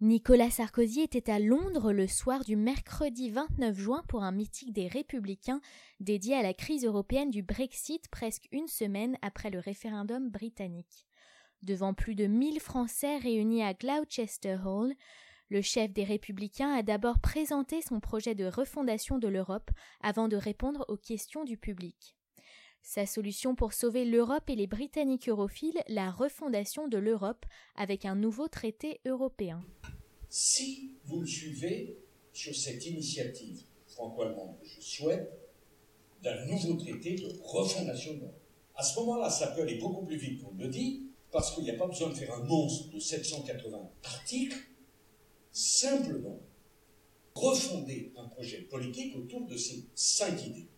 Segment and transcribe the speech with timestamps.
[0.00, 4.86] Nicolas Sarkozy était à Londres le soir du mercredi 29 juin pour un meeting des
[4.86, 5.60] Républicains
[5.98, 11.04] dédié à la crise européenne du Brexit presque une semaine après le référendum britannique.
[11.62, 14.94] Devant plus de 1000 Français réunis à Gloucester Hall,
[15.48, 20.36] le chef des Républicains a d'abord présenté son projet de refondation de l'Europe avant de
[20.36, 22.17] répondre aux questions du public.
[22.90, 27.44] Sa solution pour sauver l'Europe et les Britanniques europhiles, la refondation de l'Europe
[27.76, 29.60] avec un nouveau traité européen.
[30.30, 31.98] Si vous me suivez
[32.32, 35.30] sur cette initiative franco-allemande que je souhaite,
[36.22, 38.40] d'un nouveau traité de refondation de l'Europe.
[38.74, 41.70] À ce moment-là, ça peut aller beaucoup plus vite, on le dit, parce qu'il n'y
[41.70, 44.66] a pas besoin de faire un monstre de 780 articles,
[45.52, 46.40] simplement
[47.34, 50.68] refonder un projet politique autour de ces cinq idées.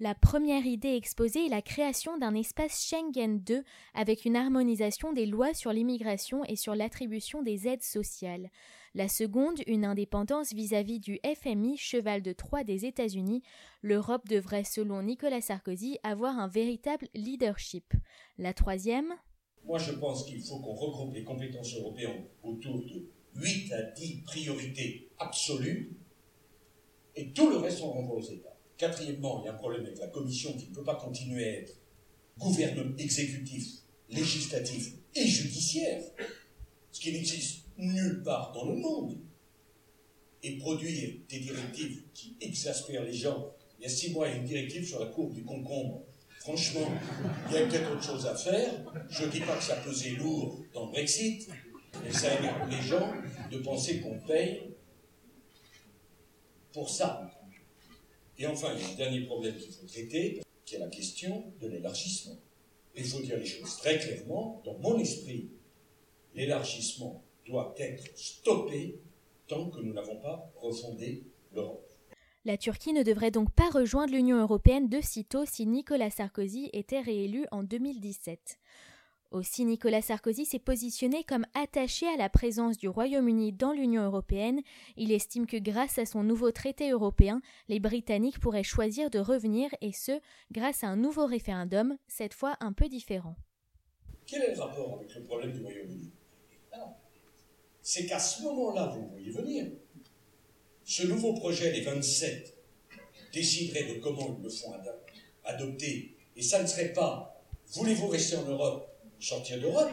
[0.00, 3.62] La première idée exposée est la création d'un espace Schengen 2
[3.94, 8.50] avec une harmonisation des lois sur l'immigration et sur l'attribution des aides sociales.
[8.96, 13.44] La seconde, une indépendance vis-à-vis du FMI, cheval de Troie des États-Unis.
[13.82, 17.94] L'Europe devrait, selon Nicolas Sarkozy, avoir un véritable leadership.
[18.36, 19.14] La troisième
[19.64, 24.22] Moi, je pense qu'il faut qu'on regroupe les compétences européennes autour de 8 à 10
[24.22, 25.96] priorités absolues
[27.14, 28.53] et tout le reste, on renvoie aux États.
[28.76, 31.52] Quatrièmement, il y a un problème avec la Commission qui ne peut pas continuer à
[31.60, 31.76] être
[32.38, 33.66] gouvernement exécutif,
[34.10, 36.02] législatif et judiciaire,
[36.90, 39.16] ce qui n'existe nulle part dans le monde,
[40.42, 43.50] et produire des directives qui exaspèrent les gens.
[43.78, 46.02] Il y a six mois, il y a une directive sur la courbe du concombre.
[46.40, 46.86] Franchement,
[47.48, 48.72] il y a peut-être autre chose à faire.
[49.08, 51.48] Je ne dis pas que ça pesait lourd dans le Brexit,
[52.02, 53.14] mais ça énerve les gens
[53.50, 54.74] de penser qu'on paye
[56.72, 57.30] pour ça.
[58.38, 61.44] Et enfin, il y a un dernier problème qu'il faut traiter, qui est la question
[61.60, 62.36] de l'élargissement.
[62.96, 65.48] Il faut dire les choses très clairement, dans mon esprit,
[66.34, 68.98] l'élargissement doit être stoppé
[69.46, 71.22] tant que nous n'avons pas refondé
[71.54, 71.84] l'Europe.
[72.44, 77.00] La Turquie ne devrait donc pas rejoindre l'Union européenne de sitôt si Nicolas Sarkozy était
[77.00, 78.58] réélu en 2017.
[79.34, 84.60] Aussi, Nicolas Sarkozy s'est positionné comme attaché à la présence du Royaume-Uni dans l'Union européenne.
[84.96, 89.70] Il estime que grâce à son nouveau traité européen, les Britanniques pourraient choisir de revenir
[89.80, 90.20] et ce,
[90.52, 93.34] grâce à un nouveau référendum, cette fois un peu différent.
[94.24, 96.12] Quel est le rapport avec le problème du Royaume-Uni?
[97.82, 99.66] C'est qu'à ce moment-là, vous voyez venir,
[100.84, 102.56] ce nouveau projet des 27
[103.32, 104.74] déciderait de comment ils le font
[105.42, 107.34] adopter, et ça ne serait pas
[107.72, 108.93] voulez-vous rester en Europe?
[109.24, 109.90] Sortir d'Europe.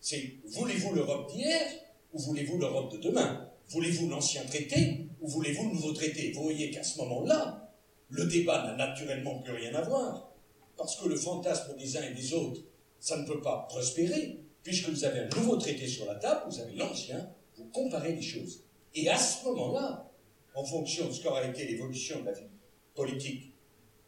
[0.00, 1.66] C'est voulez-vous l'Europe d'hier
[2.12, 3.48] ou voulez-vous l'Europe de demain?
[3.68, 6.32] Voulez-vous l'ancien traité ou voulez-vous le nouveau traité?
[6.32, 7.72] Vous voyez qu'à ce moment-là,
[8.10, 10.32] le débat n'a naturellement plus rien à voir.
[10.76, 12.60] Parce que le fantasme des uns et des autres,
[13.00, 14.38] ça ne peut pas prospérer.
[14.62, 18.22] Puisque vous avez un nouveau traité sur la table, vous avez l'ancien, vous comparez les
[18.22, 18.62] choses.
[18.94, 20.10] Et à ce moment-là,
[20.54, 22.46] en fonction de ce qu'aura été l'évolution de la vie
[22.94, 23.52] politique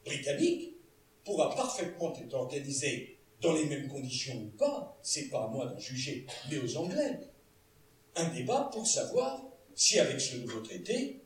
[0.05, 0.75] britannique,
[1.25, 5.79] pourra parfaitement être organisé dans les mêmes conditions ou pas, c'est pas à moi d'en
[5.79, 7.21] juger, mais aux Anglais.
[8.17, 9.45] Un débat pour savoir
[9.75, 11.23] si avec ce nouveau traité,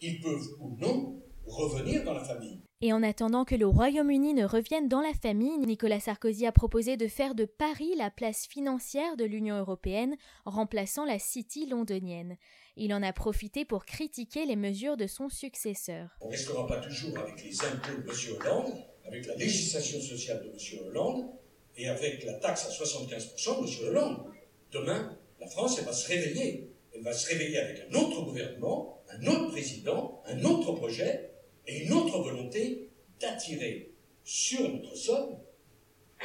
[0.00, 2.60] ils peuvent ou non revenir dans la famille.
[2.80, 6.96] Et en attendant que le Royaume-Uni ne revienne dans la famille, Nicolas Sarkozy a proposé
[6.96, 12.36] de faire de Paris la place financière de l'Union européenne, remplaçant la City londonienne.
[12.76, 16.08] Il en a profité pour critiquer les mesures de son successeur.
[16.20, 18.36] On ne restera pas toujours avec les impôts de M.
[18.40, 18.74] Hollande,
[19.06, 20.88] avec la législation sociale de M.
[20.88, 21.30] Hollande,
[21.76, 23.88] et avec la taxe à 75%, M.
[23.88, 24.24] Hollande,
[24.72, 26.68] demain, la France, va se réveiller.
[26.94, 31.30] Elle va se réveiller avec un autre gouvernement, un autre président, un autre projet
[31.66, 32.90] et une autre volonté
[33.20, 33.92] d'attirer
[34.24, 35.36] sur notre sol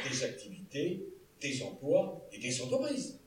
[0.08, 1.06] des activités,
[1.40, 3.20] des emplois et des entreprises.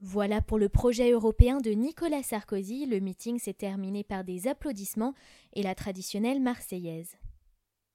[0.00, 2.86] Voilà pour le projet européen de Nicolas Sarkozy.
[2.86, 5.14] Le meeting s'est terminé par des applaudissements
[5.54, 7.16] et la traditionnelle marseillaise.